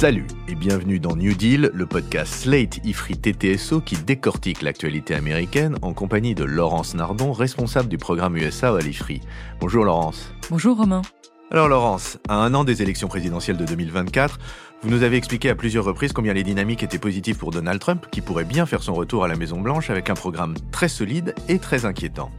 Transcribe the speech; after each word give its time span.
Salut 0.00 0.28
et 0.48 0.54
bienvenue 0.54 0.98
dans 0.98 1.14
New 1.14 1.34
Deal, 1.34 1.70
le 1.74 1.84
podcast 1.84 2.32
Slate 2.32 2.82
Ifri 2.86 3.18
TTSO 3.18 3.82
qui 3.82 3.96
décortique 3.96 4.62
l'actualité 4.62 5.14
américaine 5.14 5.76
en 5.82 5.92
compagnie 5.92 6.34
de 6.34 6.42
Laurence 6.42 6.94
Nardon, 6.94 7.32
responsable 7.32 7.90
du 7.90 7.98
programme 7.98 8.34
USA 8.38 8.74
à 8.74 8.78
l'Ifri. 8.78 9.20
Bonjour 9.60 9.84
Laurence. 9.84 10.32
Bonjour 10.48 10.78
Romain. 10.78 11.02
Alors 11.50 11.68
Laurence, 11.68 12.16
à 12.30 12.36
un 12.36 12.54
an 12.54 12.64
des 12.64 12.80
élections 12.80 13.08
présidentielles 13.08 13.58
de 13.58 13.66
2024, 13.66 14.38
vous 14.82 14.88
nous 14.88 15.02
avez 15.02 15.18
expliqué 15.18 15.50
à 15.50 15.54
plusieurs 15.54 15.84
reprises 15.84 16.14
combien 16.14 16.32
les 16.32 16.44
dynamiques 16.44 16.82
étaient 16.82 16.98
positives 16.98 17.36
pour 17.36 17.50
Donald 17.50 17.78
Trump, 17.78 18.06
qui 18.10 18.22
pourrait 18.22 18.44
bien 18.44 18.64
faire 18.64 18.82
son 18.82 18.94
retour 18.94 19.24
à 19.24 19.28
la 19.28 19.36
Maison-Blanche 19.36 19.90
avec 19.90 20.08
un 20.08 20.14
programme 20.14 20.54
très 20.72 20.88
solide 20.88 21.34
et 21.48 21.58
très 21.58 21.84
inquiétant. 21.84 22.30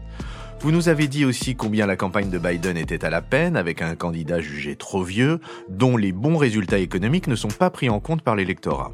Vous 0.64 0.72
nous 0.72 0.90
avez 0.90 1.08
dit 1.08 1.26
aussi 1.26 1.56
combien 1.56 1.88
la 1.88 1.96
campagne 1.96 2.30
de 2.30 2.38
Biden 2.38 2.78
était 2.78 3.04
à 3.04 3.10
la 3.10 3.24
peine 3.24 3.58
avec 3.58 3.82
un 3.82 3.96
candidat 3.96 4.42
jugé 4.42 4.76
trop 4.76 5.02
vieux, 5.02 5.40
dont 5.70 5.98
les 5.98 6.12
bons 6.12 6.38
résultats 6.38 6.78
économiques 6.78 7.26
ne 7.26 7.36
sont 7.36 7.48
pas 7.48 7.72
pris 7.72 7.90
en 7.90 8.00
compte 8.00 8.22
par 8.22 8.36
l'électorat. 8.36 8.92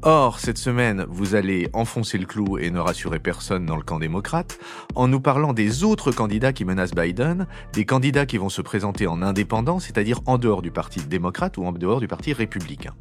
Or, 0.00 0.40
cette 0.40 0.56
semaine, 0.56 1.04
vous 1.10 1.34
allez 1.34 1.68
enfoncer 1.74 2.16
le 2.16 2.24
clou 2.24 2.56
et 2.56 2.70
ne 2.70 2.78
rassurer 2.78 3.18
personne 3.18 3.66
dans 3.66 3.76
le 3.76 3.82
camp 3.82 3.98
démocrate 3.98 4.58
en 4.94 5.06
nous 5.06 5.20
parlant 5.20 5.52
des 5.52 5.84
autres 5.84 6.12
candidats 6.12 6.54
qui 6.54 6.64
menacent 6.64 6.94
Biden, 6.94 7.46
des 7.74 7.84
candidats 7.84 8.24
qui 8.24 8.38
vont 8.38 8.48
se 8.48 8.62
présenter 8.62 9.06
en 9.06 9.20
indépendant, 9.20 9.80
c'est-à-dire 9.80 10.20
en 10.24 10.38
dehors 10.38 10.62
du 10.62 10.70
Parti 10.70 11.00
démocrate 11.00 11.58
ou 11.58 11.66
en 11.66 11.72
dehors 11.72 12.00
du 12.00 12.08
Parti 12.08 12.32
républicain. 12.32 12.94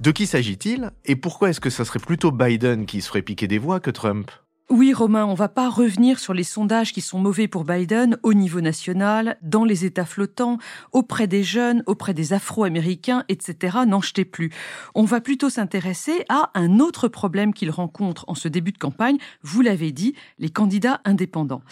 De 0.00 0.12
qui 0.12 0.26
s'agit-il 0.26 0.92
et 1.04 1.16
pourquoi 1.16 1.50
est-ce 1.50 1.60
que 1.60 1.70
ça 1.70 1.84
serait 1.84 1.98
plutôt 1.98 2.30
Biden 2.30 2.86
qui 2.86 3.00
se 3.00 3.08
ferait 3.08 3.22
piquer 3.22 3.48
des 3.48 3.58
voix 3.58 3.80
que 3.80 3.90
Trump? 3.90 4.30
Oui, 4.68 4.92
Romain, 4.92 5.24
on 5.24 5.34
va 5.34 5.48
pas 5.48 5.70
revenir 5.70 6.18
sur 6.18 6.34
les 6.34 6.42
sondages 6.42 6.92
qui 6.92 7.00
sont 7.00 7.20
mauvais 7.20 7.46
pour 7.46 7.62
Biden 7.62 8.18
au 8.24 8.34
niveau 8.34 8.60
national, 8.60 9.38
dans 9.40 9.64
les 9.64 9.84
États 9.84 10.04
flottants, 10.04 10.58
auprès 10.90 11.28
des 11.28 11.44
jeunes, 11.44 11.84
auprès 11.86 12.14
des 12.14 12.32
Afro-Américains, 12.32 13.24
etc. 13.28 13.78
N'en 13.86 14.00
jetez 14.00 14.24
plus. 14.24 14.50
On 14.96 15.04
va 15.04 15.20
plutôt 15.20 15.50
s'intéresser 15.50 16.24
à 16.28 16.50
un 16.54 16.80
autre 16.80 17.06
problème 17.06 17.54
qu'il 17.54 17.70
rencontre 17.70 18.24
en 18.26 18.34
ce 18.34 18.48
début 18.48 18.72
de 18.72 18.78
campagne. 18.78 19.18
Vous 19.40 19.60
l'avez 19.60 19.92
dit, 19.92 20.14
les 20.40 20.50
candidats 20.50 21.00
indépendants. 21.04 21.62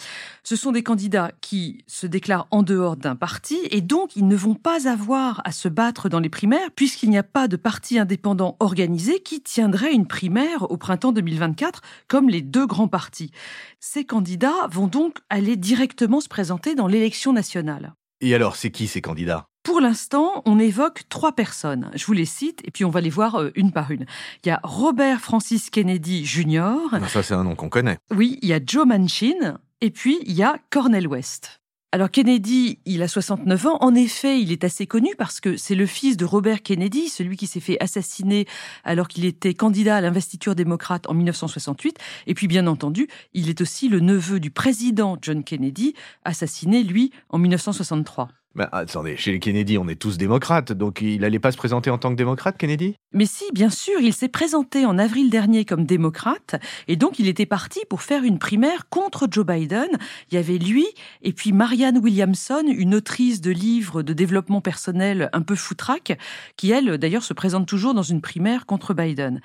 Ce 0.43 0.55
sont 0.55 0.71
des 0.71 0.83
candidats 0.83 1.31
qui 1.41 1.83
se 1.87 2.07
déclarent 2.07 2.47
en 2.49 2.63
dehors 2.63 2.95
d'un 2.95 3.17
parti 3.17 3.57
et 3.71 3.81
donc 3.81 4.15
ils 4.15 4.27
ne 4.27 4.37
vont 4.37 4.55
pas 4.55 4.87
avoir 4.87 5.41
à 5.43 5.51
se 5.51 5.67
battre 5.67 6.07
dans 6.07 6.21
les 6.21 6.29
primaires 6.29 6.71
puisqu'il 6.73 7.09
n'y 7.09 7.17
a 7.17 7.23
pas 7.23 7.49
de 7.49 7.57
parti 7.57 7.99
indépendant 7.99 8.55
organisé 8.61 9.19
qui 9.19 9.41
tiendrait 9.41 9.91
une 9.91 10.07
primaire 10.07 10.71
au 10.71 10.77
printemps 10.77 11.11
2024 11.11 11.81
comme 12.07 12.29
les 12.29 12.41
deux 12.41 12.65
grands 12.65 12.84
partis. 12.87 13.31
Ces 13.79 14.05
candidats 14.05 14.67
vont 14.71 14.87
donc 14.87 15.17
aller 15.29 15.55
directement 15.55 16.21
se 16.21 16.27
présenter 16.27 16.75
dans 16.75 16.87
l'élection 16.87 17.33
nationale. 17.33 17.93
Et 18.21 18.33
alors, 18.33 18.55
c'est 18.55 18.71
qui 18.71 18.87
ces 18.87 19.01
candidats? 19.01 19.47
Pour 19.63 19.81
l'instant, 19.81 20.43
on 20.45 20.59
évoque 20.59 21.03
trois 21.09 21.31
personnes. 21.31 21.89
Je 21.95 22.05
vous 22.05 22.13
les 22.13 22.25
cite 22.25 22.61
et 22.65 22.71
puis 22.71 22.85
on 22.85 22.91
va 22.91 23.01
les 23.01 23.09
voir 23.09 23.41
euh, 23.41 23.51
une 23.55 23.71
par 23.71 23.89
une. 23.89 24.05
Il 24.43 24.49
y 24.49 24.51
a 24.51 24.59
Robert 24.63 25.21
Francis 25.21 25.69
Kennedy 25.71 26.23
Jr. 26.23 26.75
Ah, 26.91 27.07
ça, 27.07 27.23
c'est 27.23 27.33
un 27.33 27.43
nom 27.43 27.55
qu'on 27.55 27.69
connaît. 27.69 27.97
Oui, 28.11 28.37
il 28.41 28.49
y 28.49 28.53
a 28.53 28.59
Joe 28.63 28.85
Manchin 28.85 29.57
et 29.81 29.89
puis 29.89 30.19
il 30.21 30.33
y 30.33 30.43
a 30.43 30.59
Cornel 30.69 31.07
West. 31.07 31.61
Alors 31.91 32.11
Kennedy, 32.11 32.79
il 32.85 33.01
a 33.03 33.07
69 33.07 33.67
ans. 33.67 33.77
En 33.79 33.95
effet, 33.95 34.41
il 34.41 34.51
est 34.51 34.65
assez 34.65 34.85
connu 34.85 35.15
parce 35.17 35.39
que 35.39 35.55
c'est 35.55 35.75
le 35.75 35.85
fils 35.85 36.17
de 36.17 36.25
Robert 36.25 36.61
Kennedy, 36.61 37.07
celui 37.07 37.37
qui 37.37 37.47
s'est 37.47 37.61
fait 37.61 37.81
assassiner 37.81 38.47
alors 38.83 39.07
qu'il 39.07 39.23
était 39.23 39.53
candidat 39.53 39.95
à 39.95 40.01
l'investiture 40.01 40.55
démocrate 40.55 41.07
en 41.09 41.13
1968. 41.13 41.97
Et 42.27 42.33
puis, 42.33 42.47
bien 42.47 42.67
entendu, 42.67 43.07
il 43.33 43.49
est 43.49 43.61
aussi 43.61 43.87
le 43.87 44.01
neveu 44.01 44.41
du 44.41 44.51
président 44.51 45.17
John 45.21 45.43
Kennedy, 45.43 45.93
assassiné, 46.25 46.83
lui, 46.83 47.11
en 47.29 47.37
1963. 47.37 48.27
Mais 48.55 48.65
attendez, 48.71 49.17
chez 49.17 49.37
Kennedy, 49.39 49.77
on 49.77 49.89
est 49.89 49.99
tous 49.99 50.17
démocrates, 50.17 50.71
donc 50.71 51.01
il 51.01 51.19
n'allait 51.19 51.39
pas 51.39 51.51
se 51.51 51.57
présenter 51.57 51.89
en 51.89 51.97
tant 51.97 52.09
que 52.11 52.15
démocrate, 52.15 52.57
Kennedy? 52.57 52.95
Mais 53.11 53.25
si, 53.25 53.43
bien 53.53 53.69
sûr, 53.69 53.99
il 53.99 54.13
s'est 54.13 54.29
présenté 54.29 54.85
en 54.85 54.97
avril 54.97 55.29
dernier 55.29 55.65
comme 55.65 55.85
démocrate, 55.85 56.55
et 56.87 56.95
donc 56.95 57.19
il 57.19 57.27
était 57.27 57.45
parti 57.45 57.81
pour 57.89 58.01
faire 58.01 58.23
une 58.23 58.39
primaire 58.39 58.87
contre 58.89 59.27
Joe 59.29 59.45
Biden. 59.45 59.89
Il 60.31 60.35
y 60.35 60.37
avait 60.37 60.57
lui, 60.57 60.87
et 61.21 61.33
puis 61.33 61.51
Marianne 61.51 61.97
Williamson, 61.97 62.63
une 62.65 62.95
autrice 62.95 63.41
de 63.41 63.51
livres 63.51 64.03
de 64.03 64.13
développement 64.13 64.61
personnel 64.61 65.29
un 65.33 65.41
peu 65.41 65.55
foutraque, 65.55 66.17
qui 66.55 66.71
elle, 66.71 66.97
d'ailleurs, 66.97 67.23
se 67.23 67.33
présente 67.33 67.67
toujours 67.67 67.93
dans 67.93 68.03
une 68.03 68.21
primaire 68.21 68.65
contre 68.65 68.93
Biden. 68.93 69.41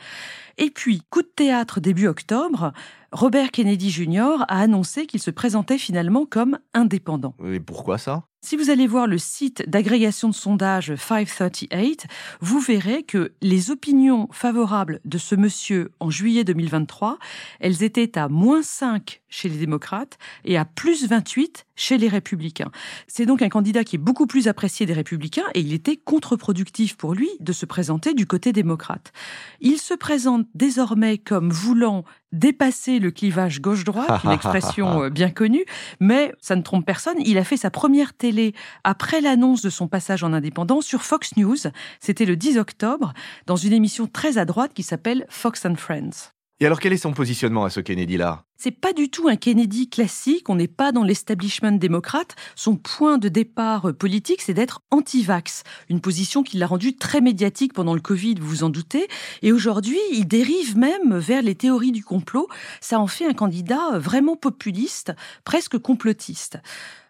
Et 0.62 0.68
puis, 0.68 1.00
coup 1.08 1.22
de 1.22 1.26
théâtre 1.34 1.80
début 1.80 2.06
octobre, 2.06 2.74
Robert 3.12 3.50
Kennedy 3.50 3.90
Jr. 3.90 4.44
a 4.46 4.60
annoncé 4.60 5.06
qu'il 5.06 5.18
se 5.18 5.30
présentait 5.30 5.78
finalement 5.78 6.26
comme 6.26 6.58
indépendant. 6.74 7.34
Et 7.42 7.60
pourquoi 7.60 7.96
ça? 7.96 8.24
Si 8.42 8.56
vous 8.56 8.68
allez 8.68 8.86
voir 8.86 9.06
le 9.06 9.16
site 9.16 9.68
d'agrégation 9.68 10.28
de 10.28 10.34
sondage 10.34 10.94
538, 10.94 12.06
vous 12.42 12.60
verrez 12.60 13.04
que 13.04 13.32
les 13.40 13.70
opinions 13.70 14.28
favorables 14.32 15.00
de 15.06 15.16
ce 15.16 15.34
monsieur 15.34 15.92
en 15.98 16.10
juillet 16.10 16.44
2023, 16.44 17.18
elles 17.60 17.82
étaient 17.82 18.18
à 18.18 18.28
moins 18.28 18.62
5 18.62 19.19
chez 19.30 19.48
les 19.48 19.56
démocrates 19.56 20.18
et 20.44 20.58
à 20.58 20.64
plus 20.64 21.06
28 21.06 21.66
chez 21.76 21.96
les 21.96 22.08
républicains. 22.08 22.70
C'est 23.06 23.26
donc 23.26 23.40
un 23.42 23.48
candidat 23.48 23.84
qui 23.84 23.96
est 23.96 24.00
beaucoup 24.00 24.26
plus 24.26 24.48
apprécié 24.48 24.84
des 24.84 24.92
républicains 24.92 25.46
et 25.54 25.60
il 25.60 25.72
était 25.72 25.96
contre-productif 25.96 26.96
pour 26.96 27.14
lui 27.14 27.30
de 27.40 27.52
se 27.52 27.64
présenter 27.64 28.12
du 28.12 28.26
côté 28.26 28.52
démocrate. 28.52 29.12
Il 29.60 29.78
se 29.78 29.94
présente 29.94 30.46
désormais 30.54 31.18
comme 31.18 31.50
voulant 31.50 32.04
dépasser 32.32 32.98
le 32.98 33.10
clivage 33.10 33.60
gauche-droite, 33.60 34.22
une 34.24 34.30
expression 34.32 35.04
euh, 35.04 35.10
bien 35.10 35.30
connue, 35.30 35.64
mais 35.98 36.32
ça 36.40 36.56
ne 36.56 36.62
trompe 36.62 36.86
personne, 36.86 37.16
il 37.24 37.38
a 37.38 37.44
fait 37.44 37.56
sa 37.56 37.70
première 37.70 38.12
télé 38.12 38.54
après 38.84 39.20
l'annonce 39.20 39.62
de 39.62 39.70
son 39.70 39.88
passage 39.88 40.22
en 40.22 40.32
indépendant 40.32 40.80
sur 40.80 41.02
Fox 41.02 41.36
News, 41.36 41.56
c'était 41.98 42.26
le 42.26 42.36
10 42.36 42.58
octobre, 42.58 43.12
dans 43.46 43.56
une 43.56 43.72
émission 43.72 44.06
très 44.06 44.38
à 44.38 44.44
droite 44.44 44.72
qui 44.74 44.82
s'appelle 44.82 45.26
Fox 45.28 45.64
and 45.64 45.76
Friends. 45.76 46.32
Et 46.60 46.66
alors 46.66 46.78
quel 46.78 46.92
est 46.92 46.98
son 46.98 47.12
positionnement 47.12 47.64
à 47.64 47.70
ce 47.70 47.80
Kennedy-là? 47.80 48.44
C'est 48.62 48.70
pas 48.70 48.92
du 48.92 49.08
tout 49.08 49.26
un 49.26 49.36
Kennedy 49.36 49.88
classique, 49.88 50.50
on 50.50 50.54
n'est 50.54 50.68
pas 50.68 50.92
dans 50.92 51.02
l'establishment 51.02 51.72
démocrate. 51.72 52.36
Son 52.56 52.76
point 52.76 53.16
de 53.16 53.30
départ 53.30 53.94
politique, 53.94 54.42
c'est 54.42 54.52
d'être 54.52 54.82
anti-vax. 54.90 55.62
Une 55.88 56.02
position 56.02 56.42
qui 56.42 56.58
l'a 56.58 56.66
rendu 56.66 56.94
très 56.94 57.22
médiatique 57.22 57.72
pendant 57.72 57.94
le 57.94 58.02
Covid, 58.02 58.34
vous 58.34 58.48
vous 58.48 58.64
en 58.64 58.68
doutez. 58.68 59.08
Et 59.40 59.52
aujourd'hui, 59.52 59.98
il 60.12 60.26
dérive 60.26 60.76
même 60.76 61.16
vers 61.16 61.40
les 61.40 61.54
théories 61.54 61.90
du 61.90 62.04
complot. 62.04 62.48
Ça 62.82 63.00
en 63.00 63.06
fait 63.06 63.24
un 63.24 63.32
candidat 63.32 63.98
vraiment 63.98 64.36
populiste, 64.36 65.12
presque 65.44 65.78
complotiste. 65.78 66.58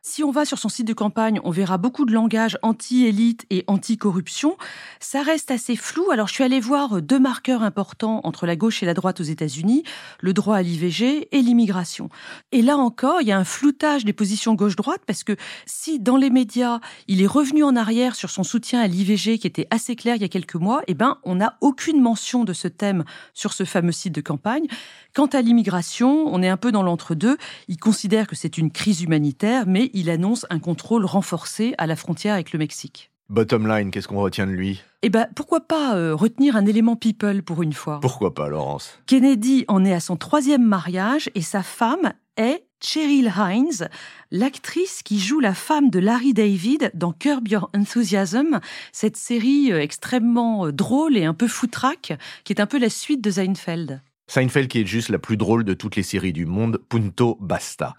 Si 0.02 0.24
on 0.24 0.30
va 0.30 0.46
sur 0.46 0.58
son 0.58 0.70
site 0.70 0.86
de 0.86 0.94
campagne, 0.94 1.40
on 1.44 1.50
verra 1.50 1.76
beaucoup 1.76 2.06
de 2.06 2.12
langage 2.14 2.56
anti-élite 2.62 3.44
et 3.50 3.64
anti-corruption. 3.66 4.56
Ça 4.98 5.22
reste 5.22 5.50
assez 5.50 5.76
flou. 5.76 6.10
Alors, 6.10 6.26
je 6.26 6.32
suis 6.32 6.44
allée 6.44 6.58
voir 6.58 7.02
deux 7.02 7.18
marqueurs 7.18 7.62
importants 7.62 8.22
entre 8.24 8.46
la 8.46 8.56
gauche 8.56 8.82
et 8.82 8.86
la 8.86 8.94
droite 8.94 9.20
aux 9.20 9.24
États-Unis, 9.24 9.82
le 10.20 10.32
droit 10.32 10.56
à 10.56 10.62
l'IVG 10.62 11.28
et 11.32 11.39
l'immigration. 11.42 12.08
Et 12.52 12.62
là 12.62 12.76
encore, 12.76 13.20
il 13.20 13.28
y 13.28 13.32
a 13.32 13.38
un 13.38 13.44
floutage 13.44 14.04
des 14.04 14.12
positions 14.12 14.54
gauche-droite 14.54 15.02
parce 15.06 15.24
que 15.24 15.36
si 15.66 15.98
dans 15.98 16.16
les 16.16 16.30
médias, 16.30 16.80
il 17.08 17.22
est 17.22 17.26
revenu 17.26 17.64
en 17.64 17.76
arrière 17.76 18.14
sur 18.14 18.30
son 18.30 18.42
soutien 18.42 18.80
à 18.80 18.86
l'IVG 18.86 19.38
qui 19.38 19.46
était 19.46 19.66
assez 19.70 19.96
clair 19.96 20.16
il 20.16 20.22
y 20.22 20.24
a 20.24 20.28
quelques 20.28 20.54
mois, 20.54 20.82
eh 20.86 20.94
ben, 20.94 21.18
on 21.24 21.36
n'a 21.36 21.56
aucune 21.60 22.00
mention 22.00 22.44
de 22.44 22.52
ce 22.52 22.68
thème 22.68 23.04
sur 23.34 23.52
ce 23.52 23.64
fameux 23.64 23.92
site 23.92 24.14
de 24.14 24.20
campagne. 24.20 24.66
Quant 25.14 25.26
à 25.26 25.42
l'immigration, 25.42 26.26
on 26.26 26.42
est 26.42 26.48
un 26.48 26.56
peu 26.56 26.72
dans 26.72 26.82
l'entre-deux. 26.82 27.36
Il 27.68 27.78
considère 27.78 28.26
que 28.26 28.36
c'est 28.36 28.58
une 28.58 28.70
crise 28.70 29.02
humanitaire, 29.02 29.64
mais 29.66 29.90
il 29.92 30.10
annonce 30.10 30.46
un 30.50 30.58
contrôle 30.58 31.04
renforcé 31.04 31.74
à 31.78 31.86
la 31.86 31.96
frontière 31.96 32.34
avec 32.34 32.52
le 32.52 32.58
Mexique. 32.58 33.09
Bottom 33.30 33.68
line, 33.68 33.92
qu'est-ce 33.92 34.08
qu'on 34.08 34.18
retient 34.18 34.48
de 34.48 34.50
lui? 34.50 34.82
Eh 35.02 35.08
ben, 35.08 35.28
pourquoi 35.36 35.60
pas 35.60 35.94
euh, 35.94 36.16
retenir 36.16 36.56
un 36.56 36.66
élément 36.66 36.96
people 36.96 37.44
pour 37.44 37.62
une 37.62 37.72
fois? 37.72 38.00
Pourquoi 38.00 38.34
pas, 38.34 38.48
Laurence? 38.48 38.98
Kennedy 39.06 39.64
en 39.68 39.84
est 39.84 39.94
à 39.94 40.00
son 40.00 40.16
troisième 40.16 40.64
mariage 40.64 41.30
et 41.36 41.40
sa 41.40 41.62
femme 41.62 42.12
est 42.36 42.64
Cheryl 42.82 43.32
Hines, 43.38 43.88
l'actrice 44.32 45.04
qui 45.04 45.20
joue 45.20 45.38
la 45.38 45.54
femme 45.54 45.90
de 45.90 46.00
Larry 46.00 46.34
David 46.34 46.90
dans 46.94 47.12
Curb 47.12 47.46
Your 47.46 47.70
Enthusiasm, 47.72 48.58
cette 48.90 49.16
série 49.16 49.72
euh, 49.72 49.80
extrêmement 49.80 50.66
euh, 50.66 50.72
drôle 50.72 51.16
et 51.16 51.24
un 51.24 51.34
peu 51.34 51.46
foutraque, 51.46 52.18
qui 52.42 52.52
est 52.52 52.60
un 52.60 52.66
peu 52.66 52.80
la 52.80 52.90
suite 52.90 53.20
de 53.20 53.30
Seinfeld. 53.30 54.02
Seinfeld 54.30 54.68
qui 54.68 54.80
est 54.80 54.86
juste 54.86 55.08
la 55.08 55.18
plus 55.18 55.36
drôle 55.36 55.64
de 55.64 55.74
toutes 55.74 55.96
les 55.96 56.04
séries 56.04 56.32
du 56.32 56.46
monde, 56.46 56.80
punto 56.88 57.36
basta. 57.40 57.94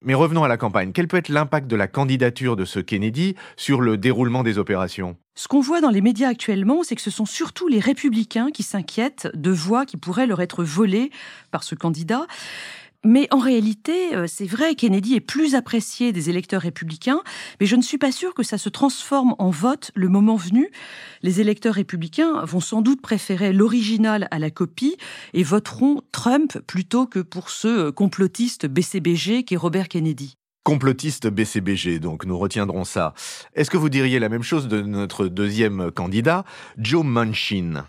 Mais 0.00 0.14
revenons 0.14 0.44
à 0.44 0.48
la 0.48 0.56
campagne. 0.56 0.92
Quel 0.92 1.08
peut 1.08 1.16
être 1.16 1.28
l'impact 1.28 1.66
de 1.66 1.74
la 1.74 1.88
candidature 1.88 2.54
de 2.54 2.64
ce 2.64 2.78
Kennedy 2.78 3.34
sur 3.56 3.80
le 3.80 3.96
déroulement 3.96 4.44
des 4.44 4.58
opérations? 4.58 5.16
Ce 5.34 5.48
qu'on 5.48 5.60
voit 5.60 5.80
dans 5.80 5.90
les 5.90 6.00
médias 6.00 6.28
actuellement, 6.28 6.84
c'est 6.84 6.94
que 6.94 7.02
ce 7.02 7.10
sont 7.10 7.26
surtout 7.26 7.66
les 7.66 7.80
républicains 7.80 8.52
qui 8.52 8.62
s'inquiètent 8.62 9.28
de 9.34 9.50
voix 9.50 9.84
qui 9.84 9.96
pourraient 9.96 10.28
leur 10.28 10.40
être 10.40 10.62
volées 10.62 11.10
par 11.50 11.64
ce 11.64 11.74
candidat. 11.74 12.28
Mais 13.04 13.26
en 13.32 13.38
réalité, 13.38 14.14
euh, 14.14 14.26
c'est 14.28 14.46
vrai, 14.46 14.76
Kennedy 14.76 15.14
est 15.14 15.20
plus 15.20 15.56
apprécié 15.56 16.12
des 16.12 16.30
électeurs 16.30 16.62
républicains, 16.62 17.20
mais 17.58 17.66
je 17.66 17.74
ne 17.74 17.82
suis 17.82 17.98
pas 17.98 18.12
sûre 18.12 18.32
que 18.32 18.44
ça 18.44 18.58
se 18.58 18.68
transforme 18.68 19.34
en 19.38 19.50
vote 19.50 19.90
le 19.94 20.08
moment 20.08 20.36
venu. 20.36 20.70
Les 21.22 21.40
électeurs 21.40 21.74
républicains 21.74 22.44
vont 22.44 22.60
sans 22.60 22.80
doute 22.80 23.02
préférer 23.02 23.52
l'original 23.52 24.28
à 24.30 24.38
la 24.38 24.50
copie 24.50 24.96
et 25.34 25.42
voteront 25.42 26.02
Trump 26.12 26.58
plutôt 26.68 27.06
que 27.06 27.18
pour 27.18 27.50
ce 27.50 27.68
euh, 27.68 27.92
complotiste 27.92 28.66
BCBG 28.66 29.42
qui 29.42 29.54
est 29.54 29.58
Robert 29.58 29.88
Kennedy. 29.88 30.36
Complotiste 30.62 31.26
BCBG, 31.26 31.98
donc 31.98 32.24
nous 32.24 32.38
retiendrons 32.38 32.84
ça. 32.84 33.14
Est-ce 33.54 33.68
que 33.68 33.76
vous 33.76 33.88
diriez 33.88 34.20
la 34.20 34.28
même 34.28 34.44
chose 34.44 34.68
de 34.68 34.80
notre 34.80 35.26
deuxième 35.26 35.90
candidat, 35.90 36.44
Joe 36.78 37.04
Manchin? 37.04 37.84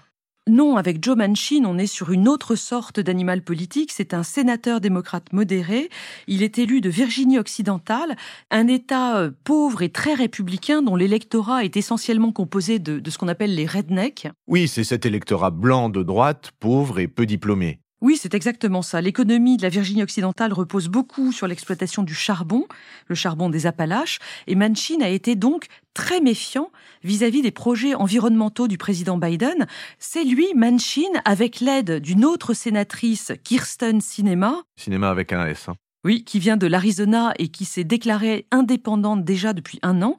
Non, 0.50 0.76
avec 0.76 1.02
Joe 1.02 1.16
Manchin, 1.16 1.64
on 1.66 1.78
est 1.78 1.88
sur 1.88 2.12
une 2.12 2.28
autre 2.28 2.56
sorte 2.56 3.00
d'animal 3.00 3.42
politique. 3.42 3.94
C'est 3.94 4.14
un 4.14 4.24
sénateur 4.24 4.82
démocrate 4.82 5.32
modéré. 5.32 5.90
Il 6.28 6.44
est 6.44 6.60
élu 6.60 6.82
de 6.82 6.90
Virginie 6.90 7.40
occidentale, 7.40 8.18
un 8.52 8.68
État 8.68 9.20
euh, 9.20 9.32
pauvre 9.46 9.84
et 9.84 9.90
très 9.90 10.14
républicain 10.14 10.82
dont 10.82 10.98
l'électorat 10.98 11.64
est 11.64 11.78
essentiellement 11.78 12.34
composé 12.34 12.80
de, 12.80 13.00
de 13.00 13.10
ce 13.10 13.18
qu'on 13.18 13.30
appelle 13.30 13.56
les 13.56 13.66
rednecks. 13.66 14.28
Oui, 14.48 14.68
c'est 14.68 14.84
cet 14.84 15.06
électorat 15.06 15.50
blanc 15.50 15.88
de 15.88 16.04
droite, 16.04 16.52
pauvre 16.60 17.00
et 17.00 17.08
peu 17.08 17.26
diplômé. 17.26 17.80
Oui, 18.04 18.18
c'est 18.18 18.34
exactement 18.34 18.82
ça. 18.82 19.00
L'économie 19.00 19.56
de 19.56 19.62
la 19.62 19.70
Virginie 19.70 20.04
occidentale 20.04 20.52
repose 20.52 20.90
beaucoup 20.90 21.32
sur 21.32 21.48
l'exploitation 21.48 22.04
du 22.04 22.14
charbon, 22.14 22.66
le 23.08 23.16
charbon 23.16 23.50
des 23.50 23.66
Appalaches, 23.66 24.20
et 24.46 24.56
Manchin 24.56 25.00
a 25.00 25.08
été 25.08 25.38
donc 25.38 25.68
très 25.94 26.20
méfiant 26.20 26.70
vis-à-vis 27.06 27.42
des 27.42 27.52
projets 27.52 27.96
environnementaux 27.96 28.68
du 28.68 28.78
président 28.78 29.18
Biden. 29.18 29.68
C'est 30.00 30.26
lui, 30.26 30.48
Manchin, 30.54 31.14
avec 31.24 31.62
l'aide 31.62 32.02
d'une 32.02 32.26
autre 32.26 32.54
sénatrice, 32.54 33.32
Kirsten 33.46 34.02
Sinema. 34.02 34.64
Cinéma 34.76 35.10
avec 35.10 35.32
un 35.32 35.48
S. 35.48 35.70
Hein. 35.70 35.76
Oui, 36.06 36.26
qui 36.26 36.40
vient 36.40 36.58
de 36.58 36.68
l'Arizona 36.68 37.34
et 37.40 37.48
qui 37.48 37.64
s'est 37.64 37.86
déclarée 37.86 38.46
indépendante 38.52 39.24
déjà 39.24 39.54
depuis 39.54 39.80
un 39.84 40.02
an, 40.02 40.18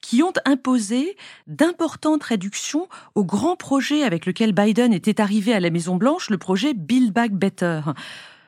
qui 0.00 0.22
ont 0.22 0.32
imposé 0.46 1.16
d'importantes 1.46 2.24
réductions 2.24 2.88
au 3.14 3.24
grand 3.24 3.54
projet 3.54 4.02
avec 4.02 4.24
lequel 4.24 4.52
Biden 4.52 4.94
était 4.94 5.20
arrivé 5.20 5.52
à 5.52 5.60
la 5.60 5.68
Maison-Blanche, 5.68 6.30
le 6.30 6.38
projet 6.38 6.72
Build 6.72 7.12
Back 7.12 7.32
Better. 7.32 7.82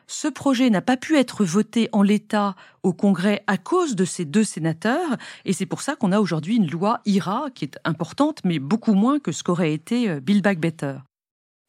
Ce 0.06 0.28
projet 0.28 0.70
n'a 0.70 0.80
pas 0.80 0.96
pu 0.96 1.18
être 1.18 1.44
voté 1.44 1.90
en 1.92 2.02
l'état 2.02 2.56
au 2.82 2.94
Congrès 2.94 3.44
à 3.46 3.58
cause 3.58 3.94
de 3.94 4.06
ces 4.06 4.24
deux 4.24 4.44
sénateurs, 4.44 5.18
et 5.44 5.52
c'est 5.52 5.66
pour 5.66 5.82
ça 5.82 5.94
qu'on 5.94 6.12
a 6.12 6.20
aujourd'hui 6.20 6.56
une 6.56 6.70
loi 6.70 7.00
IRA 7.04 7.48
qui 7.54 7.66
est 7.66 7.78
importante, 7.84 8.38
mais 8.44 8.58
beaucoup 8.58 8.94
moins 8.94 9.18
que 9.18 9.32
ce 9.32 9.42
qu'aurait 9.42 9.74
été 9.74 10.08
euh, 10.08 10.20
Build 10.20 10.42
Back 10.42 10.58
Better. 10.58 10.94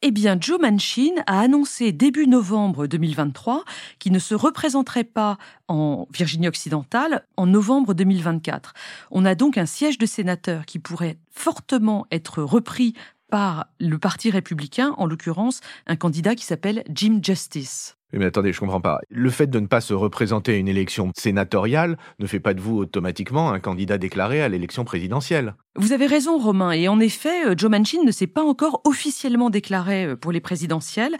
Eh 0.02 0.12
bien, 0.12 0.38
Joe 0.40 0.58
Manchin 0.58 1.12
a 1.26 1.40
annoncé 1.40 1.92
début 1.92 2.26
novembre 2.26 2.86
2023 2.86 3.64
qu'il 3.98 4.12
ne 4.12 4.18
se 4.18 4.34
représenterait 4.34 5.04
pas 5.04 5.36
en 5.68 6.08
Virginie 6.10 6.48
occidentale 6.48 7.26
en 7.36 7.44
novembre 7.44 7.92
2024. 7.92 8.72
On 9.10 9.26
a 9.26 9.34
donc 9.34 9.58
un 9.58 9.66
siège 9.66 9.98
de 9.98 10.06
sénateur 10.06 10.64
qui 10.64 10.78
pourrait 10.78 11.18
fortement 11.30 12.06
être 12.10 12.42
repris 12.42 12.94
par 13.28 13.66
le 13.78 13.98
Parti 13.98 14.30
républicain, 14.30 14.94
en 14.96 15.04
l'occurrence 15.04 15.60
un 15.86 15.96
candidat 15.96 16.34
qui 16.34 16.46
s'appelle 16.46 16.82
Jim 16.88 17.20
Justice. 17.22 17.99
Mais 18.12 18.24
attendez, 18.24 18.52
je 18.52 18.60
comprends 18.60 18.80
pas. 18.80 19.00
Le 19.08 19.30
fait 19.30 19.46
de 19.46 19.60
ne 19.60 19.66
pas 19.66 19.80
se 19.80 19.94
représenter 19.94 20.54
à 20.54 20.56
une 20.56 20.68
élection 20.68 21.12
sénatoriale 21.16 21.96
ne 22.18 22.26
fait 22.26 22.40
pas 22.40 22.54
de 22.54 22.60
vous 22.60 22.78
automatiquement 22.78 23.52
un 23.52 23.60
candidat 23.60 23.98
déclaré 23.98 24.42
à 24.42 24.48
l'élection 24.48 24.84
présidentielle. 24.84 25.54
Vous 25.76 25.92
avez 25.92 26.06
raison, 26.06 26.36
Romain. 26.36 26.72
Et 26.72 26.88
en 26.88 26.98
effet, 26.98 27.46
euh, 27.46 27.54
Joe 27.56 27.70
Manchin 27.70 28.02
ne 28.04 28.10
s'est 28.10 28.26
pas 28.26 28.42
encore 28.42 28.80
officiellement 28.84 29.50
déclaré 29.50 30.04
euh, 30.04 30.16
pour 30.16 30.32
les 30.32 30.40
présidentielles. 30.40 31.16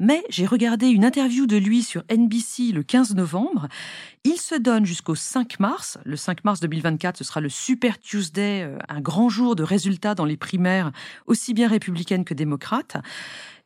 Mais 0.00 0.24
j'ai 0.28 0.44
regardé 0.44 0.88
une 0.88 1.04
interview 1.04 1.46
de 1.46 1.56
lui 1.56 1.84
sur 1.84 2.02
NBC 2.10 2.72
le 2.72 2.82
15 2.82 3.14
novembre. 3.14 3.68
Il 4.24 4.36
se 4.36 4.56
donne 4.56 4.84
jusqu'au 4.84 5.14
5 5.14 5.60
mars. 5.60 5.98
Le 6.04 6.16
5 6.16 6.42
mars 6.42 6.58
2024, 6.58 7.18
ce 7.18 7.22
sera 7.22 7.40
le 7.40 7.48
Super 7.48 8.00
Tuesday, 8.00 8.62
euh, 8.64 8.76
un 8.88 9.00
grand 9.00 9.28
jour 9.28 9.54
de 9.54 9.62
résultats 9.62 10.16
dans 10.16 10.24
les 10.24 10.36
primaires, 10.36 10.90
aussi 11.26 11.54
bien 11.54 11.68
républicaines 11.68 12.24
que 12.24 12.34
démocrates. 12.34 12.96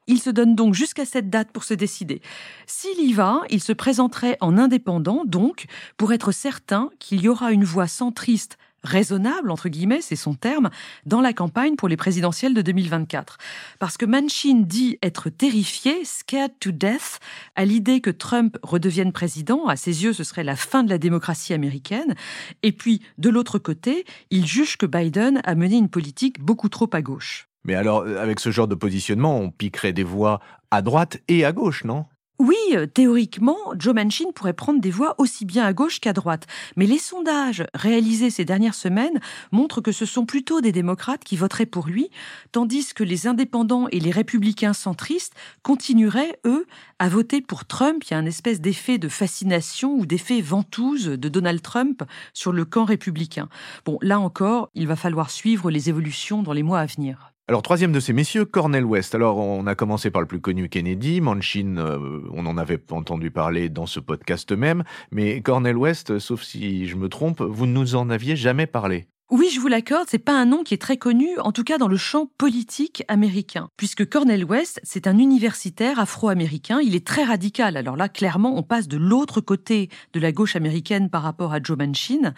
Il 0.07 0.21
se 0.21 0.31
donne 0.31 0.55
donc 0.55 0.75
jusqu'à 0.75 1.05
cette 1.05 1.31
date 1.31 1.51
pour 1.53 1.65
se 1.65 1.75
décider. 1.75 2.23
S'il 2.67 3.01
y 3.01 3.13
va, 3.13 3.43
il 3.51 3.63
se 3.63 3.73
présenterait 3.73 4.37
en 4.41 4.57
indépendant, 4.57 5.25
donc, 5.25 5.67
pour 5.97 6.13
être 6.13 6.33
certain 6.33 6.91
qu'il 6.99 7.21
y 7.21 7.29
aura 7.29 7.53
une 7.53 7.65
voix 7.65 7.89
centriste 7.89 8.59
raisonnable, 8.87 9.51
entre 9.51 9.69
guillemets, 9.69 10.01
c'est 10.01 10.17
son 10.17 10.35
terme, 10.35 10.71
dans 11.05 11.21
la 11.21 11.33
campagne 11.33 11.77
pour 11.77 11.89
les 11.89 11.97
présidentielles 11.97 12.55
de 12.55 12.63
2024. 12.63 13.37
Parce 13.79 13.97
que 13.97 14.07
Manchin 14.07 14.63
dit 14.63 14.99
être 15.03 15.29
terrifié, 15.29 16.05
scared 16.05 16.53
to 16.61 16.71
death, 16.71 17.19
à 17.57 17.65
l'idée 17.65 18.01
que 18.01 18.11
Trump 18.11 18.57
redevienne 18.63 19.13
président. 19.13 19.67
À 19.67 19.77
ses 19.77 20.05
yeux, 20.05 20.13
ce 20.13 20.25
serait 20.25 20.45
la 20.45 20.57
fin 20.57 20.85
de 20.85 20.91
la 20.91 20.99
démocratie 20.99 21.53
américaine. 21.53 22.15
Et 22.63 22.73
puis, 22.73 23.03
de 23.19 23.29
l'autre 23.29 23.59
côté, 23.59 24.05
il 24.31 24.47
juge 24.47 24.77
que 24.77 24.87
Biden 24.87 25.41
a 25.45 25.55
mené 25.55 25.77
une 25.77 25.91
politique 25.91 26.41
beaucoup 26.41 26.69
trop 26.69 26.89
à 26.93 27.03
gauche. 27.03 27.49
Mais 27.67 27.75
alors, 27.75 28.03
euh, 28.03 28.21
avec 28.21 28.41
ce 28.41 28.51
genre 28.51 28.69
de 28.69 28.75
positionnement, 28.75 29.39
on 29.39 29.51
piquerait 29.51 29.93
des 29.93 30.05
voix 30.05 30.41
à 30.71 30.83
droite 30.83 31.19
et 31.29 31.45
à 31.45 31.53
gauche, 31.53 31.85
non? 31.85 32.05
Oui, 32.39 32.57
euh, 32.75 32.85
théoriquement, 32.87 33.57
Joe 33.79 33.95
Manchin 33.95 34.31
pourrait 34.35 34.53
prendre 34.53 34.79
des 34.79 34.91
voix 34.91 35.15
aussi 35.17 35.47
bien 35.47 35.65
à 35.65 35.73
gauche 35.73 36.01
qu'à 36.01 36.13
droite. 36.13 36.47
Mais 36.77 36.85
les 36.85 36.99
sondages 36.99 37.65
réalisés 37.73 38.29
ces 38.29 38.45
dernières 38.45 38.75
semaines 38.75 39.21
montrent 39.53 39.81
que 39.81 39.91
ce 39.91 40.05
sont 40.05 40.27
plutôt 40.27 40.61
des 40.61 40.71
démocrates 40.71 41.25
qui 41.25 41.37
voteraient 41.37 41.65
pour 41.65 41.87
lui, 41.87 42.11
tandis 42.53 42.93
que 42.93 43.05
les 43.05 43.27
indépendants 43.27 43.89
et 43.91 44.01
les 44.01 44.11
républicains 44.11 44.75
centristes 44.75 45.35
continueraient, 45.63 46.39
eux, 46.45 46.67
à 46.99 47.09
voter 47.09 47.41
pour 47.41 47.65
Trump. 47.65 48.05
Il 48.05 48.11
y 48.11 48.15
a 48.15 48.19
un 48.19 48.27
espèce 48.27 48.61
d'effet 48.61 48.99
de 48.99 49.09
fascination 49.09 49.95
ou 49.95 50.05
d'effet 50.05 50.43
ventouse 50.43 51.07
de 51.07 51.29
Donald 51.31 51.63
Trump 51.63 52.03
sur 52.35 52.53
le 52.53 52.67
camp 52.67 52.85
républicain. 52.85 53.49
Bon, 53.87 53.99
là 54.03 54.21
encore, 54.21 54.69
il 54.75 54.87
va 54.87 54.97
falloir 54.97 55.31
suivre 55.31 55.71
les 55.71 55.89
évolutions 55.89 56.43
dans 56.43 56.53
les 56.53 56.63
mois 56.63 56.81
à 56.81 56.87
venir. 56.87 57.33
Alors, 57.49 57.63
troisième 57.63 57.93
de 57.93 58.01
ces 58.01 58.13
messieurs, 58.13 58.45
Cornel 58.45 58.85
West. 58.85 59.15
Alors, 59.15 59.39
on 59.39 59.69
a 59.69 59.77
commencé 59.77 60.11
par 60.11 60.21
le 60.21 60.27
plus 60.27 60.41
connu 60.41 60.69
Kennedy. 60.69 61.21
Manchin, 61.21 61.77
euh, 61.77 62.21
on 62.33 62.45
en 62.45 62.59
avait 62.59 62.81
entendu 62.91 63.31
parler 63.31 63.69
dans 63.69 63.87
ce 63.87 64.01
podcast 64.01 64.51
même. 64.51 64.83
Mais 65.13 65.41
Cornel 65.43 65.77
West, 65.77 66.19
sauf 66.19 66.43
si 66.43 66.89
je 66.89 66.97
me 66.97 67.09
trompe, 67.09 67.41
vous 67.41 67.67
ne 67.67 67.73
nous 67.73 67.95
en 67.95 68.11
aviez 68.11 68.35
jamais 68.35 68.67
parlé. 68.67 69.07
Oui, 69.29 69.51
je 69.53 69.59
vous 69.59 69.67
l'accorde, 69.67 70.07
c'est 70.09 70.21
pas 70.21 70.39
un 70.39 70.45
nom 70.45 70.63
qui 70.63 70.73
est 70.73 70.81
très 70.81 70.99
connu, 70.99 71.37
en 71.41 71.51
tout 71.51 71.65
cas 71.65 71.79
dans 71.79 71.89
le 71.89 71.97
champ 71.97 72.31
politique 72.39 73.03
américain, 73.09 73.71
puisque 73.77 74.09
Cornel 74.09 74.45
West, 74.45 74.79
c'est 74.85 75.09
un 75.09 75.19
universitaire 75.19 75.99
afro-américain, 75.99 76.79
il 76.81 76.95
est 76.95 77.05
très 77.05 77.25
radical. 77.25 77.77
Alors 77.77 77.97
là, 77.97 78.09
clairement, 78.09 78.57
on 78.57 78.63
passe 78.63 78.87
de 78.87 78.97
l'autre 78.97 79.41
côté 79.41 79.91
de 80.13 80.21
la 80.21 80.31
gauche 80.31 80.55
américaine 80.55 81.11
par 81.11 81.23
rapport 81.23 81.53
à 81.53 81.61
Joe 81.61 81.77
Manchin. 81.77 82.35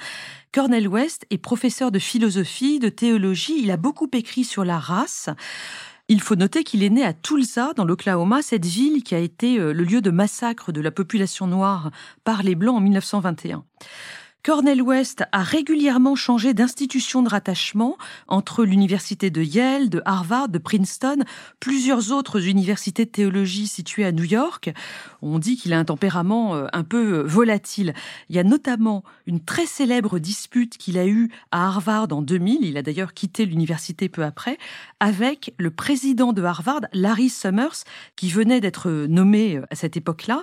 Cornel 0.51 0.89
West 0.89 1.27
est 1.29 1.37
professeur 1.37 1.91
de 1.93 1.99
philosophie, 1.99 2.79
de 2.79 2.89
théologie, 2.89 3.61
il 3.61 3.71
a 3.71 3.77
beaucoup 3.77 4.09
écrit 4.15 4.45
sur 4.45 4.65
la 4.65 4.79
race. 4.79 5.29
Il 6.09 6.23
faut 6.23 6.37
noter 6.37 6.65
qu'il 6.65 6.83
est 6.83 6.89
né 6.89 7.05
à 7.05 7.13
Tulsa, 7.13 7.75
dans 7.77 7.85
l'Oklahoma, 7.85 8.41
cette 8.41 8.65
ville 8.65 9.03
qui 9.03 9.15
a 9.15 9.19
été 9.19 9.59
euh, 9.59 9.75
le 9.75 9.85
lieu 9.85 10.01
de 10.01 10.11
massacre 10.11 10.73
de 10.73 10.81
la 10.81 10.91
population 10.91 11.47
noire 11.47 11.91
par 12.25 12.43
les 12.43 12.55
Blancs 12.55 12.77
en 12.77 12.81
1921. 12.81 13.63
Cornel 14.49 14.81
West 14.81 15.25
a 15.31 15.43
régulièrement 15.43 16.15
changé 16.15 16.55
d'institution 16.55 17.23
de 17.23 17.29
rattachement 17.29 17.99
entre 18.29 18.65
l'université 18.65 19.29
de 19.29 19.43
Yale, 19.43 19.91
de 19.91 20.01
Harvard, 20.07 20.49
de 20.49 20.57
Princeton, 20.57 21.19
plusieurs 21.61 22.13
autres 22.13 22.47
universités 22.47 23.05
de 23.05 23.11
théologie 23.11 23.67
situées 23.67 24.07
à 24.07 24.11
New 24.11 24.25
York. 24.25 24.73
On 25.21 25.39
dit 25.39 25.59
qu'il 25.59 25.75
a 25.75 25.79
un 25.79 25.85
tempérament 25.85 26.55
euh, 26.55 26.67
un 26.73 26.83
peu 26.83 27.19
euh, 27.19 27.23
volatile. 27.25 27.93
Il 28.31 28.37
y 28.37 28.39
a 28.39 28.43
notamment 28.43 29.05
une 29.27 29.41
très 29.41 29.67
célèbre 29.67 30.19
dispute 30.19 30.79
qu'il 30.79 30.97
a 30.97 31.07
eue 31.07 31.31
à 31.51 31.67
Harvard 31.67 32.09
en 32.11 32.23
2000, 32.23 32.65
il 32.65 32.79
a 32.79 32.83
d'ailleurs 32.83 33.13
quitté 33.13 33.45
l'université 33.45 34.09
peu 34.09 34.25
après, 34.25 34.57
avec 34.99 35.53
le 35.59 35.71
président 35.71 36.33
de 36.33 36.43
Harvard, 36.43 36.87
Larry 36.95 37.29
Summers, 37.29 37.85
qui 38.17 38.31
venait 38.31 38.63
d'être 38.63 38.91
nommé 38.91 39.59
euh, 39.59 39.67
à 39.71 39.75
cette 39.75 39.99
époque-là. 39.99 40.43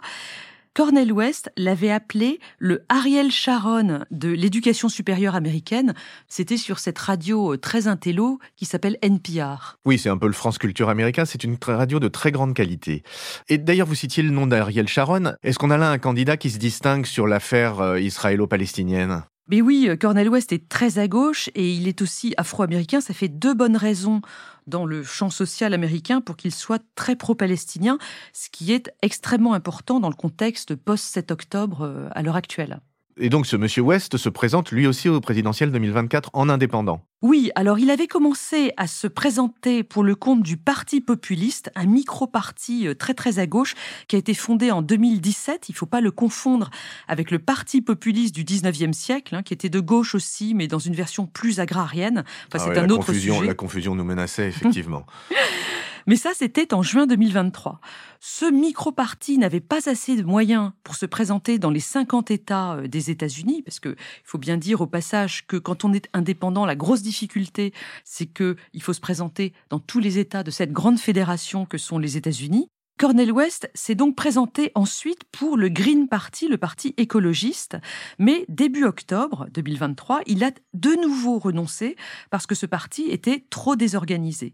Cornel 0.75 1.13
West 1.13 1.49
l'avait 1.55 1.89
appelé 1.89 2.41
le 2.59 2.83
Ariel 2.89 3.31
Sharon 3.31 4.03
de 4.11 4.27
l'éducation 4.27 4.89
supérieure 4.89 5.33
américaine. 5.33 5.93
C'était 6.27 6.57
sur 6.57 6.79
cette 6.79 6.99
radio 6.99 7.53
euh, 7.53 7.57
très 7.57 7.87
intello 7.87 8.39
qui 8.57 8.65
s'appelle 8.65 8.97
NPR. 9.01 9.77
Oui, 9.85 9.97
c'est 9.97 10.09
un 10.09 10.17
peu 10.17 10.27
le 10.27 10.33
France 10.33 10.57
Culture 10.57 10.89
américain. 10.89 11.23
C'est 11.23 11.45
une 11.45 11.55
radio 11.65 12.01
de 12.01 12.09
très 12.09 12.33
grande 12.33 12.53
qualité. 12.53 13.03
Et 13.47 13.57
d'ailleurs, 13.57 13.87
vous 13.87 13.95
citiez 13.95 14.21
le 14.21 14.31
nom 14.31 14.47
d'Ariel 14.47 14.89
Sharon. 14.89 15.35
Est-ce 15.43 15.57
qu'on 15.57 15.71
a 15.71 15.77
là 15.77 15.89
un 15.89 15.97
candidat 15.97 16.35
qui 16.35 16.49
se 16.49 16.57
distingue 16.57 17.05
sur 17.05 17.25
l'affaire 17.25 17.79
euh, 17.79 17.97
israélo-palestinienne? 18.01 19.23
Mais 19.47 19.61
oui, 19.61 19.85
euh, 19.87 19.95
Cornel 19.95 20.27
West 20.27 20.51
est 20.51 20.67
très 20.67 20.97
à 20.97 21.07
gauche 21.07 21.49
et 21.53 21.71
il 21.71 21.87
est 21.87 22.01
aussi 22.01 22.33
afro-américain. 22.35 22.99
Ça 22.99 23.13
fait 23.13 23.29
deux 23.29 23.53
bonnes 23.53 23.77
raisons 23.77 24.21
dans 24.67 24.85
le 24.85 25.03
champ 25.03 25.29
social 25.29 25.73
américain 25.73 26.21
pour 26.21 26.35
qu'il 26.35 26.51
soit 26.51 26.83
très 26.95 27.15
pro-palestinien, 27.15 27.97
ce 28.33 28.49
qui 28.49 28.73
est 28.73 28.93
extrêmement 29.01 29.53
important 29.53 29.99
dans 29.99 30.09
le 30.09 30.15
contexte 30.15 30.75
post-7 30.75 31.31
octobre 31.31 31.81
euh, 31.81 32.09
à 32.11 32.21
l'heure 32.21 32.35
actuelle. 32.35 32.79
Et 33.17 33.29
donc 33.29 33.47
ce 33.47 33.55
monsieur 33.55 33.81
West 33.81 34.17
se 34.17 34.27
présente 34.27 34.71
lui 34.71 34.87
aussi 34.87 35.07
au 35.07 35.21
présidentiel 35.21 35.71
2024 35.71 36.31
en 36.33 36.49
indépendant. 36.49 37.01
Oui, 37.21 37.49
alors 37.55 37.79
il 37.79 37.89
avait 37.89 38.07
commencé 38.07 38.73
à 38.75 38.87
se 38.87 39.07
présenter 39.07 39.83
pour 39.83 40.03
le 40.03 40.15
compte 40.15 40.43
du 40.43 40.57
Parti 40.57 40.99
populiste, 40.99 41.71
un 41.75 41.85
micro-parti 41.85 42.87
euh, 42.87 42.93
très 42.93 43.13
très 43.13 43.39
à 43.39 43.47
gauche 43.47 43.73
qui 44.09 44.17
a 44.17 44.19
été 44.19 44.33
fondé 44.33 44.69
en 44.69 44.81
2017. 44.81 45.69
Il 45.69 45.71
ne 45.71 45.77
faut 45.77 45.85
pas 45.85 46.01
le 46.01 46.11
confondre 46.11 46.69
avec 47.07 47.31
le 47.31 47.39
Parti 47.39 47.81
populiste 47.81 48.35
du 48.35 48.43
19e 48.43 48.91
siècle, 48.91 49.33
hein, 49.33 49.43
qui 49.43 49.53
était 49.53 49.69
de 49.69 49.79
gauche 49.79 50.13
aussi, 50.13 50.53
mais 50.53 50.67
dans 50.67 50.79
une 50.79 50.93
version 50.93 51.25
plus 51.25 51.61
agrarienne. 51.61 52.25
Enfin, 52.53 52.65
ah 52.69 52.73
c'est 52.73 52.77
un 52.77 52.89
autre 52.89 53.13
sujet. 53.13 53.45
La 53.45 53.53
confusion 53.53 53.95
nous 53.95 54.03
menaçait, 54.03 54.49
effectivement. 54.49 55.05
Mais 56.07 56.15
ça, 56.15 56.31
c'était 56.35 56.73
en 56.73 56.83
juin 56.83 57.07
2023. 57.07 57.79
Ce 58.19 58.45
micro-parti 58.45 59.37
n'avait 59.37 59.59
pas 59.59 59.89
assez 59.89 60.15
de 60.15 60.23
moyens 60.23 60.71
pour 60.83 60.95
se 60.95 61.05
présenter 61.05 61.57
dans 61.57 61.71
les 61.71 61.79
50 61.79 62.29
États 62.29 62.75
euh, 62.75 62.87
des 62.87 63.09
États-Unis, 63.09 63.63
parce 63.63 63.79
que 63.79 63.89
il 63.89 64.25
faut 64.25 64.37
bien 64.37 64.57
dire 64.57 64.81
au 64.81 64.87
passage 64.87 65.47
que 65.47 65.57
quand 65.57 65.83
on 65.83 65.93
est 65.93 66.07
indépendant, 66.13 66.65
la 66.65 66.75
grosse 66.75 67.01
difficulté, 67.01 67.73
c'est 68.03 68.27
que 68.27 68.55
il 68.73 68.83
faut 68.83 68.93
se 68.93 69.01
présenter 69.01 69.53
dans 69.69 69.79
tous 69.79 69.99
les 69.99 70.19
États 70.19 70.43
de 70.43 70.51
cette 70.51 70.71
grande 70.71 70.99
fédération 70.99 71.65
que 71.65 71.77
sont 71.77 71.97
les 71.97 72.17
États-Unis. 72.17 72.67
Cornel 72.97 73.31
West 73.31 73.69
s'est 73.73 73.95
donc 73.95 74.15
présenté 74.15 74.71
ensuite 74.73 75.25
pour 75.25 75.57
le 75.57 75.67
Green 75.67 76.07
Party, 76.07 76.47
le 76.47 76.57
parti 76.57 76.93
écologiste, 76.95 77.77
mais 78.19 78.45
début 78.47 78.85
octobre 78.85 79.47
2023, 79.53 80.21
il 80.27 80.45
a 80.45 80.51
de 80.73 81.01
nouveau 81.01 81.37
renoncé 81.37 81.97
parce 82.29 82.47
que 82.47 82.55
ce 82.55 82.65
parti 82.65 83.09
était 83.09 83.43
trop 83.49 83.75
désorganisé. 83.75 84.53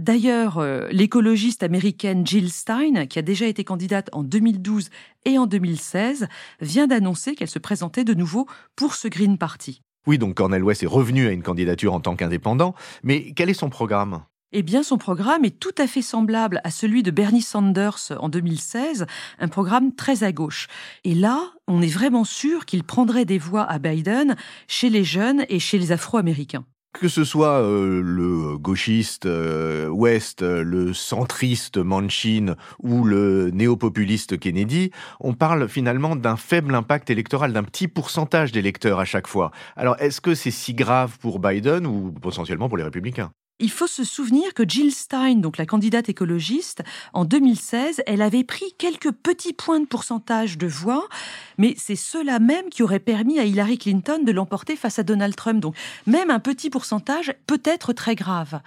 D'ailleurs, 0.00 0.58
euh, 0.58 0.88
l'écologiste 0.90 1.62
américaine 1.62 2.26
Jill 2.26 2.50
Stein, 2.50 3.06
qui 3.06 3.20
a 3.20 3.22
déjà 3.22 3.46
été 3.46 3.62
candidate 3.62 4.10
en 4.12 4.24
2012 4.24 4.90
et 5.24 5.38
en 5.38 5.46
2016, 5.46 6.26
vient 6.60 6.88
d'annoncer 6.88 7.36
qu'elle 7.36 7.48
se 7.48 7.60
présentait 7.60 8.02
de 8.02 8.12
nouveau 8.12 8.48
pour 8.74 8.96
ce 8.96 9.06
Green 9.06 9.38
Party. 9.38 9.82
Oui, 10.08 10.18
donc 10.18 10.34
Cornel 10.34 10.64
West 10.64 10.82
est 10.82 10.86
revenu 10.86 11.28
à 11.28 11.30
une 11.30 11.44
candidature 11.44 11.94
en 11.94 12.00
tant 12.00 12.16
qu'indépendant, 12.16 12.74
mais 13.04 13.32
quel 13.34 13.48
est 13.50 13.54
son 13.54 13.70
programme? 13.70 14.24
Eh 14.56 14.62
bien, 14.62 14.82
son 14.82 14.98
programme 14.98 15.44
est 15.44 15.58
tout 15.58 15.74
à 15.78 15.86
fait 15.86 16.02
semblable 16.02 16.60
à 16.64 16.70
celui 16.70 17.02
de 17.02 17.10
Bernie 17.10 17.42
Sanders 17.42 18.12
en 18.18 18.28
2016, 18.28 19.06
un 19.38 19.48
programme 19.48 19.94
très 19.94 20.22
à 20.22 20.32
gauche. 20.32 20.68
Et 21.04 21.14
là, 21.14 21.40
on 21.66 21.82
est 21.82 21.92
vraiment 21.92 22.24
sûr 22.24 22.64
qu'il 22.64 22.84
prendrait 22.84 23.24
des 23.24 23.38
voix 23.38 23.64
à 23.64 23.78
Biden 23.78 24.36
chez 24.68 24.90
les 24.90 25.02
jeunes 25.02 25.44
et 25.48 25.58
chez 25.58 25.78
les 25.78 25.90
Afro-Américains. 25.90 26.64
Que 26.94 27.08
ce 27.08 27.24
soit 27.24 27.60
euh, 27.60 28.00
le 28.02 28.56
gauchiste 28.56 29.26
euh, 29.26 29.88
West, 29.88 30.42
le 30.42 30.94
centriste 30.94 31.76
Manchin 31.76 32.54
ou 32.80 33.02
le 33.02 33.50
néo-populiste 33.50 34.38
Kennedy, 34.38 34.92
on 35.18 35.34
parle 35.34 35.68
finalement 35.68 36.14
d'un 36.14 36.36
faible 36.36 36.72
impact 36.72 37.10
électoral, 37.10 37.52
d'un 37.52 37.64
petit 37.64 37.88
pourcentage 37.88 38.52
d'électeurs 38.52 39.00
à 39.00 39.04
chaque 39.04 39.26
fois. 39.26 39.50
Alors 39.74 39.96
est-ce 39.98 40.20
que 40.20 40.36
c'est 40.36 40.52
si 40.52 40.72
grave 40.72 41.18
pour 41.18 41.40
Biden 41.40 41.84
ou 41.84 42.12
potentiellement 42.12 42.68
pour 42.68 42.78
les 42.78 42.84
républicains? 42.84 43.32
Il 43.60 43.70
faut 43.70 43.86
se 43.86 44.02
souvenir 44.02 44.52
que 44.52 44.68
Jill 44.68 44.92
Stein, 44.92 45.36
donc 45.36 45.58
la 45.58 45.66
candidate 45.66 46.08
écologiste, 46.08 46.82
en 47.12 47.24
2016, 47.24 48.02
elle 48.06 48.20
avait 48.20 48.42
pris 48.42 48.74
quelques 48.78 49.12
petits 49.12 49.52
points 49.52 49.78
de 49.78 49.86
pourcentage 49.86 50.58
de 50.58 50.66
voix, 50.66 51.08
mais 51.56 51.74
c'est 51.78 51.96
cela 51.96 52.40
même 52.40 52.68
qui 52.68 52.82
aurait 52.82 52.98
permis 52.98 53.38
à 53.38 53.44
Hillary 53.44 53.78
Clinton 53.78 54.22
de 54.24 54.32
l'emporter 54.32 54.74
face 54.74 54.98
à 54.98 55.04
Donald 55.04 55.36
Trump. 55.36 55.60
Donc 55.60 55.76
même 56.06 56.30
un 56.30 56.40
petit 56.40 56.68
pourcentage 56.68 57.32
peut 57.46 57.62
être 57.64 57.92
très 57.92 58.16
grave. 58.16 58.60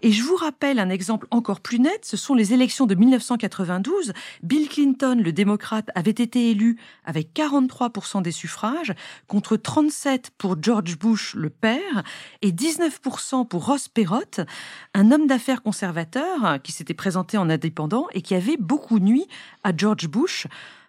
Et 0.00 0.12
je 0.12 0.22
vous 0.22 0.36
rappelle 0.36 0.78
un 0.78 0.90
exemple 0.90 1.26
encore 1.32 1.60
plus 1.60 1.80
net, 1.80 2.04
ce 2.04 2.16
sont 2.16 2.34
les 2.34 2.52
élections 2.52 2.86
de 2.86 2.94
1992. 2.94 4.12
Bill 4.44 4.68
Clinton, 4.68 5.20
le 5.20 5.32
démocrate, 5.32 5.90
avait 5.96 6.12
été 6.12 6.50
élu 6.50 6.78
avec 7.04 7.34
43% 7.34 8.22
des 8.22 8.30
suffrages, 8.30 8.94
contre 9.26 9.56
37% 9.56 10.20
pour 10.38 10.62
George 10.62 10.96
Bush, 10.98 11.34
le 11.34 11.50
père, 11.50 12.04
et 12.42 12.52
19% 12.52 13.48
pour 13.48 13.66
Ross 13.66 13.88
Perot, 13.88 14.22
un 14.94 15.10
homme 15.10 15.26
d'affaires 15.26 15.62
conservateur 15.62 16.58
qui 16.62 16.72
s'était 16.72 16.94
présenté 16.94 17.36
en 17.38 17.50
indépendant 17.50 18.06
et 18.12 18.22
qui 18.22 18.34
avait 18.34 18.56
beaucoup 18.58 18.98
nuit 18.98 19.26
à 19.64 19.72
George 19.76 20.08
Bush, 20.08 20.46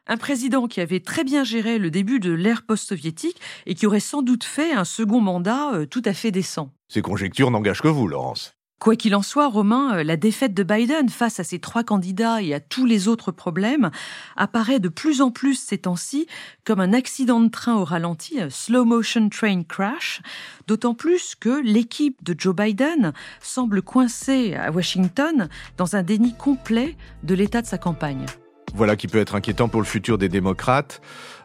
un 0.08 0.18
président 0.18 0.68
qui 0.68 0.82
avait 0.82 1.00
très 1.00 1.24
bien 1.24 1.44
géré 1.44 1.78
le 1.78 1.92
début 1.92 2.20
de 2.20 2.32
l'ère 2.32 2.64
post-soviétique 2.64 3.40
et 3.66 3.76
qui 3.76 3.86
aurait 3.86 4.00
sans 4.00 4.22
doute 4.22 4.44
fait 4.44 4.74
un 4.74 4.84
second 4.84 5.22
mandat 5.22 5.74
euh, 5.74 5.86
tout 5.86 6.02
à 6.06 6.14
fait 6.14 6.32
décent. 6.32 6.72
Ces 6.88 7.02
conjectures 7.02 7.52
n'engagent 7.52 7.82
que 7.82 7.88
vous, 7.88 8.08
Laurence. 8.08 8.59
Quoi 8.80 8.96
qu'il 8.96 9.14
en 9.14 9.22
soit, 9.22 9.50
Romain, 9.50 9.98
euh, 9.98 10.04
la 10.04 10.16
défaite 10.16 10.54
de 10.54 10.64
Biden 10.64 11.10
face 11.10 11.42
à 11.42 11.44
ces 11.44 11.60
trois 11.60 11.84
candidats 11.84 12.42
et 12.42 12.54
à 12.54 12.62
tous 12.62 12.86
les 12.86 13.10
autres 13.10 13.34
problèmes 13.34 13.92
apparaît 14.38 14.80
de 14.80 14.88
plus 14.88 15.22
en 15.22 15.32
plus 15.32 15.56
ces 15.56 15.80
temps-ci 15.80 16.28
comme 16.64 16.80
un 16.80 16.94
accident 16.94 17.42
de 17.42 17.50
train 17.50 17.76
au 17.76 17.84
ralenti, 17.84 18.40
un 18.40 18.50
slow 18.50 18.86
motion 18.86 19.28
train 19.28 19.64
crash, 19.64 20.22
d'autant 20.68 20.94
plus 20.94 21.36
que 21.36 21.62
l'équipe 21.62 22.24
de 22.24 22.34
Joe 22.38 22.56
Biden 22.56 23.12
semble 23.42 23.82
coincée 23.82 24.56
à 24.56 24.72
Washington 24.72 25.50
dans 25.78 25.98
un 25.98 26.04
déni 26.04 26.34
complet 26.34 26.96
de 27.24 27.36
l'état 27.36 27.62
de 27.62 27.68
sa 27.68 27.78
campagne. 27.78 28.26
Voilà 28.74 28.96
qui 28.96 29.08
peut 29.08 29.20
être 29.20 29.36
inquiétant 29.36 29.68
pour 29.68 29.82
le 29.82 29.86
futur 29.86 30.18
des 30.18 30.30
démocrates, 30.30 31.02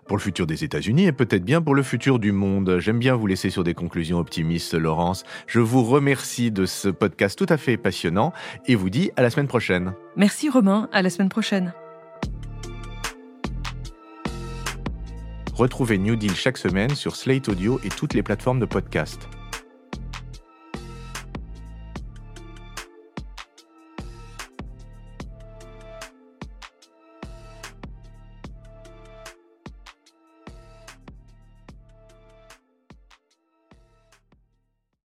pour 0.07 0.17
le 0.17 0.23
futur 0.23 0.47
des 0.47 0.65
États-Unis 0.65 1.07
et 1.07 1.13
peut-être 1.13 1.45
bien 1.45 1.63
pour 1.63 1.75
le 1.75 1.83
futur 1.83 2.19
du 2.19 2.33
monde. 2.33 2.79
J'aime 2.79 2.99
bien 2.99 3.15
vous 3.15 3.27
laisser 3.27 3.51
sur 3.51 3.65
des 3.65 3.75
conclusions 3.75 4.19
optimistes, 4.19 4.75
Laurence. 4.75 5.25
Je 5.47 5.61
vous 5.61 5.83
remercie 5.83 6.51
de 6.51 6.67
ce 6.67 6.89
podcast 6.89 7.39
tout 7.39 7.47
à 7.49 7.57
fait 7.57 7.77
passionnant 7.77 8.33
et 8.67 8.75
vous 8.75 8.91
dis 8.91 9.11
à 9.17 9.23
la 9.23 9.31
semaine 9.31 9.49
prochaine. 9.49 9.95
Merci 10.17 10.49
Romain, 10.49 10.89
à 10.93 11.03
la 11.03 11.11
semaine 11.11 11.29
prochaine. 11.29 11.73
Retrouvez 15.55 15.99
New 15.99 16.17
Deal 16.17 16.35
chaque 16.35 16.59
semaine 16.59 16.95
sur 16.95 17.15
Slate 17.15 17.49
Audio 17.49 17.81
et 17.85 17.89
toutes 17.89 18.15
les 18.15 18.25
plateformes 18.25 18.59
de 18.59 18.67
podcast. 18.67 19.29